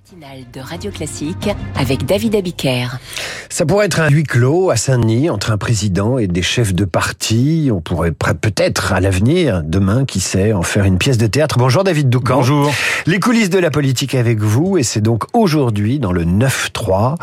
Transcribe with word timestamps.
matinale 0.00 0.44
de 0.52 0.60
Radio 0.60 0.90
Classique 0.90 1.50
avec 1.76 2.06
David 2.06 2.34
Abiker. 2.34 2.86
Ça 3.50 3.66
pourrait 3.66 3.86
être 3.86 4.00
un 4.00 4.08
huis 4.08 4.22
clos 4.22 4.70
à 4.70 4.76
Saint-Denis 4.76 5.28
entre 5.28 5.50
un 5.50 5.58
président 5.58 6.16
et 6.16 6.26
des 6.26 6.42
chefs 6.42 6.72
de 6.72 6.84
parti. 6.84 7.70
On 7.72 7.80
pourrait 7.80 8.12
peut-être 8.12 8.92
à 8.92 9.00
l'avenir, 9.00 9.62
demain, 9.64 10.04
qui 10.04 10.20
sait, 10.20 10.52
en 10.52 10.62
faire 10.62 10.84
une 10.84 10.96
pièce 10.96 11.18
de 11.18 11.26
théâtre. 11.26 11.58
Bonjour 11.58 11.84
David 11.84 12.08
Doucan. 12.08 12.36
Bonjour. 12.36 12.72
Les 13.06 13.18
coulisses 13.20 13.50
de 13.50 13.58
la 13.58 13.70
politique 13.70 14.14
avec 14.14 14.40
vous 14.40 14.78
et 14.78 14.84
c'est 14.84 15.00
donc 15.00 15.24
aujourd'hui 15.34 15.98
dans 15.98 16.12
le 16.12 16.24
9-3 16.24 17.16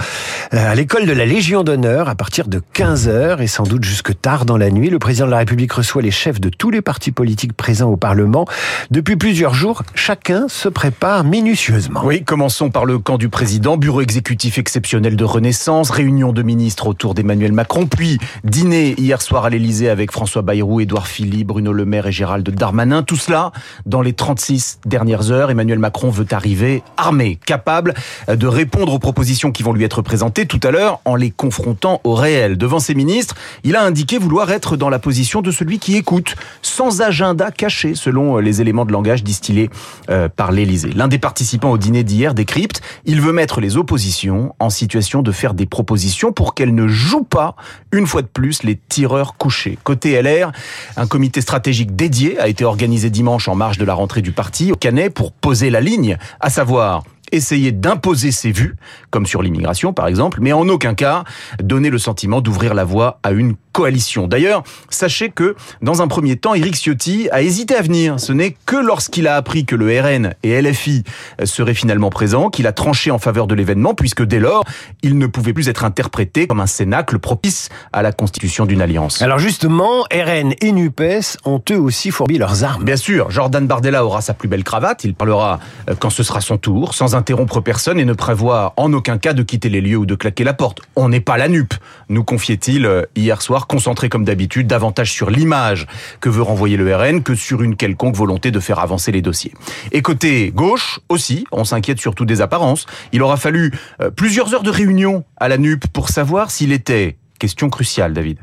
euh, 0.53 0.71
à 0.71 0.75
l'école 0.75 1.05
de 1.05 1.13
la 1.13 1.25
Légion 1.25 1.63
d'honneur 1.63 2.09
à 2.09 2.15
partir 2.15 2.47
de 2.47 2.61
15h 2.75 3.41
et 3.41 3.47
sans 3.47 3.63
doute 3.63 3.85
jusque 3.85 4.19
tard 4.19 4.45
dans 4.45 4.57
la 4.57 4.69
nuit. 4.69 4.89
Le 4.89 4.99
président 4.99 5.25
de 5.25 5.31
la 5.31 5.37
République 5.37 5.73
reçoit 5.73 6.01
les 6.01 6.11
chefs 6.11 6.39
de 6.39 6.49
tous 6.49 6.69
les 6.69 6.81
partis 6.81 7.11
politiques 7.11 7.53
présents 7.53 7.89
au 7.89 7.97
Parlement. 7.97 8.45
Depuis 8.91 9.15
plusieurs 9.15 9.53
jours, 9.53 9.83
chacun 9.95 10.47
se 10.47 10.69
prépare 10.69 11.23
minutieusement. 11.23 12.01
Oui, 12.03 12.23
commençons 12.23 12.66
par 12.69 12.85
le 12.85 12.99
camp 12.99 13.17
du 13.17 13.29
président, 13.29 13.77
bureau 13.77 14.01
exécutif 14.01 14.57
exceptionnel 14.57 15.15
de 15.15 15.23
Renaissance, 15.23 15.89
réunion 15.89 16.33
de 16.33 16.41
ministres 16.41 16.87
autour 16.87 17.13
d'Emmanuel 17.13 17.51
Macron, 17.51 17.87
puis 17.87 18.17
dîner 18.43 18.95
hier 18.97 19.21
soir 19.21 19.45
à 19.45 19.49
l'Elysée 19.49 19.89
avec 19.89 20.11
François 20.11 20.41
Bayrou, 20.41 20.79
Édouard 20.79 21.07
Philippe, 21.07 21.47
Bruno 21.47 21.73
Le 21.73 21.85
Maire 21.85 22.07
et 22.07 22.11
Gérald 22.11 22.49
Darmanin. 22.49 23.03
Tout 23.03 23.15
cela 23.15 23.51
dans 23.85 24.01
les 24.01 24.13
36 24.13 24.79
dernières 24.85 25.31
heures. 25.31 25.51
Emmanuel 25.51 25.79
Macron 25.79 26.09
veut 26.09 26.25
arriver 26.31 26.83
armé, 26.97 27.39
capable 27.45 27.93
de 28.27 28.47
répondre 28.47 28.93
aux 28.93 28.99
propositions 28.99 29.51
qui 29.51 29.63
vont 29.63 29.73
lui 29.73 29.83
être 29.83 30.01
présentées 30.01 30.45
tout 30.45 30.59
à 30.63 30.71
l'heure 30.71 30.99
en 31.05 31.15
les 31.15 31.31
confrontant 31.31 32.01
au 32.03 32.13
réel. 32.13 32.57
Devant 32.57 32.79
ses 32.79 32.95
ministres, 32.95 33.35
il 33.63 33.75
a 33.75 33.83
indiqué 33.83 34.17
vouloir 34.17 34.51
être 34.51 34.77
dans 34.77 34.89
la 34.89 34.99
position 34.99 35.41
de 35.41 35.51
celui 35.51 35.79
qui 35.79 35.95
écoute, 35.95 36.35
sans 36.61 37.01
agenda 37.01 37.51
caché, 37.51 37.95
selon 37.95 38.37
les 38.37 38.61
éléments 38.61 38.85
de 38.85 38.91
langage 38.91 39.23
distillés 39.23 39.69
euh, 40.09 40.29
par 40.29 40.51
l'Elysée. 40.51 40.91
L'un 40.95 41.07
des 41.07 41.19
participants 41.19 41.71
au 41.71 41.77
dîner 41.77 42.03
d'hier 42.03 42.33
il 43.05 43.21
veut 43.21 43.33
mettre 43.33 43.61
les 43.61 43.77
oppositions 43.77 44.55
en 44.59 44.69
situation 44.69 45.21
de 45.21 45.31
faire 45.31 45.53
des 45.53 45.65
propositions 45.65 46.31
pour 46.31 46.53
qu'elles 46.53 46.73
ne 46.73 46.87
jouent 46.87 47.23
pas, 47.23 47.55
une 47.91 48.07
fois 48.07 48.21
de 48.21 48.27
plus, 48.27 48.63
les 48.63 48.77
tireurs 48.89 49.35
couchés. 49.35 49.77
Côté 49.83 50.19
LR, 50.21 50.51
un 50.95 51.07
comité 51.07 51.41
stratégique 51.41 51.95
dédié 51.95 52.39
a 52.39 52.47
été 52.47 52.65
organisé 52.65 53.09
dimanche 53.09 53.47
en 53.47 53.55
marge 53.55 53.77
de 53.77 53.85
la 53.85 53.93
rentrée 53.93 54.21
du 54.21 54.31
parti 54.31 54.71
au 54.71 54.75
Canet 54.75 55.13
pour 55.13 55.31
poser 55.31 55.69
la 55.69 55.81
ligne, 55.81 56.17
à 56.39 56.49
savoir 56.49 57.03
essayer 57.31 57.71
d'imposer 57.71 58.31
ses 58.31 58.51
vues, 58.51 58.75
comme 59.11 59.25
sur 59.25 59.41
l'immigration 59.41 59.93
par 59.93 60.07
exemple, 60.07 60.39
mais 60.41 60.53
en 60.53 60.67
aucun 60.69 60.93
cas 60.93 61.25
donner 61.61 61.89
le 61.89 61.97
sentiment 61.97 62.41
d'ouvrir 62.41 62.73
la 62.73 62.85
voie 62.85 63.19
à 63.23 63.31
une 63.31 63.55
coalition. 63.77 64.25
D'ailleurs, 64.25 64.63
sachez 64.89 65.29
que 65.29 65.55
dans 65.83 66.01
un 66.01 66.07
premier 66.07 66.35
temps, 66.35 66.55
Éric 66.55 66.73
Ciotti 66.77 67.29
a 67.31 67.43
hésité 67.43 67.75
à 67.75 67.83
venir. 67.83 68.19
Ce 68.19 68.33
n'est 68.33 68.57
que 68.65 68.75
lorsqu'il 68.75 69.27
a 69.27 69.35
appris 69.35 69.65
que 69.65 69.75
le 69.75 70.01
RN 70.01 70.33
et 70.41 70.59
LFI 70.59 71.03
seraient 71.43 71.75
finalement 71.75 72.09
présents 72.09 72.49
qu'il 72.49 72.65
a 72.65 72.71
tranché 72.71 73.11
en 73.11 73.19
faveur 73.19 73.45
de 73.45 73.53
l'événement, 73.53 73.93
puisque 73.93 74.23
dès 74.23 74.39
lors, 74.39 74.63
il 75.03 75.19
ne 75.19 75.27
pouvait 75.27 75.53
plus 75.53 75.69
être 75.69 75.85
interprété 75.85 76.47
comme 76.47 76.59
un 76.59 76.65
cénacle 76.65 77.19
propice 77.19 77.69
à 77.93 78.01
la 78.01 78.11
constitution 78.11 78.65
d'une 78.65 78.81
alliance. 78.81 79.21
Alors 79.21 79.37
justement, 79.37 80.05
RN 80.11 80.55
et 80.59 80.71
NUPES 80.71 81.37
ont 81.45 81.61
eux 81.69 81.79
aussi 81.79 82.09
fourbi 82.09 82.39
leurs 82.39 82.63
armes. 82.63 82.83
Bien 82.83 82.97
sûr, 82.97 83.29
Jordan 83.29 83.67
Bardella 83.67 84.03
aura 84.03 84.21
sa 84.21 84.33
plus 84.33 84.47
belle 84.47 84.63
cravate, 84.63 85.03
il 85.03 85.13
parlera 85.13 85.59
euh, 85.87 85.93
quand 85.99 86.09
ce 86.09 86.23
sera 86.23 86.41
son 86.41 86.57
tour, 86.57 86.95
sans 86.95 87.13
interrompre 87.13 87.61
personne 87.61 87.99
et 87.99 88.05
ne 88.05 88.13
prévoit 88.13 88.73
en 88.75 88.91
aucun 88.93 89.19
cas 89.19 89.33
de 89.33 89.43
quitter 89.43 89.69
les 89.69 89.81
lieux 89.81 89.97
ou 89.97 90.07
de 90.07 90.15
claquer 90.15 90.43
la 90.43 90.53
porte. 90.53 90.81
On 90.95 91.09
n'est 91.09 91.19
pas 91.19 91.37
la 91.37 91.47
NUP, 91.47 91.75
nous 92.09 92.23
confiait-il 92.23 92.87
euh, 92.87 93.03
hier 93.15 93.39
soir 93.43 93.66
concentré 93.67 94.09
comme 94.09 94.25
d'habitude 94.25 94.67
davantage 94.67 95.11
sur 95.11 95.29
l'image 95.29 95.87
que 96.19 96.29
veut 96.29 96.41
renvoyer 96.41 96.77
le 96.77 96.95
RN 96.95 97.23
que 97.23 97.35
sur 97.35 97.61
une 97.61 97.75
quelconque 97.75 98.15
volonté 98.15 98.51
de 98.51 98.59
faire 98.59 98.79
avancer 98.79 99.11
les 99.11 99.21
dossiers. 99.21 99.53
Et 99.91 100.01
côté 100.01 100.51
gauche 100.53 100.99
aussi, 101.09 101.45
on 101.51 101.63
s'inquiète 101.63 101.99
surtout 101.99 102.25
des 102.25 102.41
apparences. 102.41 102.85
Il 103.11 103.21
aura 103.21 103.37
fallu 103.37 103.73
euh, 104.01 104.09
plusieurs 104.09 104.53
heures 104.53 104.63
de 104.63 104.71
réunion 104.71 105.23
à 105.37 105.47
la 105.47 105.57
NUP 105.57 105.87
pour 105.87 106.09
savoir 106.09 106.51
s'il 106.51 106.71
était, 106.71 107.17
question 107.39 107.69
cruciale 107.69 108.13
David, 108.13 108.39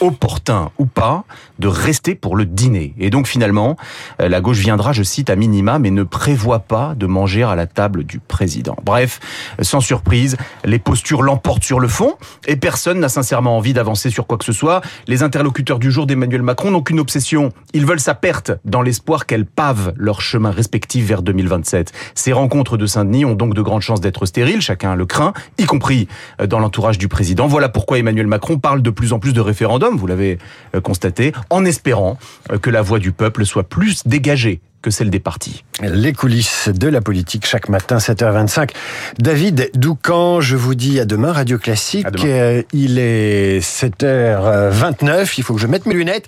opportun 0.00 0.70
ou 0.78 0.86
pas 0.86 1.24
de 1.58 1.68
rester 1.68 2.14
pour 2.14 2.36
le 2.36 2.46
dîner. 2.46 2.94
Et 2.98 3.10
donc 3.10 3.26
finalement, 3.26 3.76
euh, 4.20 4.28
la 4.28 4.40
gauche 4.40 4.58
viendra, 4.58 4.92
je 4.92 5.02
cite, 5.02 5.30
à 5.30 5.36
minima, 5.36 5.78
mais 5.78 5.90
ne 5.90 6.02
prévoit 6.02 6.60
pas 6.60 6.94
de 6.96 7.06
manger 7.06 7.42
à 7.42 7.54
la 7.54 7.66
table 7.66 8.04
du 8.04 8.18
président. 8.18 8.76
Bref, 8.82 9.20
sans 9.60 9.80
surprise, 9.80 10.36
les 10.64 10.78
postures 10.78 11.22
l'emportent 11.22 11.64
sur 11.64 11.80
le 11.80 11.88
fond 11.88 12.14
et 12.46 12.56
personne 12.56 13.00
n'a 13.00 13.08
sincèrement 13.08 13.56
envie 13.56 13.72
d'avancer 13.72 14.10
sur 14.10 14.26
quoi 14.26 14.38
que 14.38 14.44
ce 14.44 14.52
soit. 14.52 14.80
Les 15.06 15.22
interlocuteurs 15.22 15.78
du 15.78 15.90
jour 15.90 16.06
d'Emmanuel 16.06 16.42
Macron 16.42 16.70
n'ont 16.70 16.82
qu'une 16.82 17.00
obsession. 17.00 17.50
Ils 17.74 17.86
veulent 17.86 18.00
sa 18.00 18.14
perte 18.14 18.52
dans 18.64 18.82
l'espoir 18.82 19.26
qu'elle 19.26 19.46
pave 19.46 19.92
leur 19.96 20.20
chemin 20.20 20.50
respectif 20.50 21.04
vers 21.06 21.22
2027. 21.22 21.92
Ces 22.14 22.32
rencontres 22.32 22.76
de 22.76 22.86
Saint-Denis 22.86 23.24
ont 23.24 23.34
donc 23.34 23.54
de 23.54 23.62
grandes 23.62 23.82
chances 23.82 24.00
d'être 24.00 24.26
stériles, 24.26 24.60
chacun 24.60 24.94
le 24.94 25.06
craint, 25.06 25.32
y 25.58 25.64
compris 25.64 26.08
euh, 26.40 26.46
dans 26.46 26.58
l'entourage 26.58 26.98
du 26.98 27.08
président. 27.08 27.46
Voilà 27.46 27.68
pourquoi 27.68 27.98
Emmanuel 27.98 28.26
Macron 28.26 28.58
parle 28.58 28.82
de 28.82 28.90
plus 28.90 29.12
en 29.12 29.18
plus 29.18 29.32
de 29.32 29.40
référendum, 29.70 29.96
vous 29.96 30.06
l'avez 30.06 30.38
euh, 30.74 30.80
constaté, 30.80 31.32
en 31.50 31.64
espérant 31.64 32.18
euh, 32.50 32.58
que 32.58 32.70
la 32.70 32.82
voix 32.82 32.98
du 32.98 33.12
peuple 33.12 33.46
soit 33.46 33.62
plus 33.62 34.06
dégagée 34.06 34.60
que 34.82 34.90
celle 34.90 35.10
des 35.10 35.20
partis. 35.20 35.62
Les 35.82 36.12
coulisses 36.12 36.68
de 36.68 36.88
la 36.88 37.00
politique 37.02 37.46
chaque 37.46 37.68
matin 37.68 37.98
7h25. 37.98 38.70
David 39.18 39.70
Doucan, 39.74 40.40
je 40.40 40.56
vous 40.56 40.74
dis 40.74 40.98
à 40.98 41.04
demain 41.04 41.32
Radio 41.32 41.58
Classique. 41.58 42.10
Demain. 42.10 42.24
Euh, 42.26 42.62
il 42.72 42.98
est 42.98 43.60
7h29, 43.60 45.34
il 45.36 45.44
faut 45.44 45.54
que 45.54 45.60
je 45.60 45.66
mette 45.66 45.86
mes 45.86 45.94
lunettes. 45.94 46.26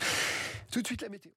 Tout 0.71 0.83
de 0.83 0.87
suite 0.87 1.03
la 1.03 1.09
météo. 1.09 1.32